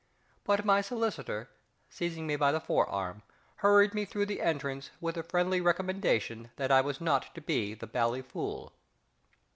[0.45, 1.47] But my solicitor,
[1.87, 3.21] seizing me by the forearm,
[3.57, 7.75] hurried me through the entrance with the friendly recommendation that I was not to be
[7.75, 8.73] the bally fool.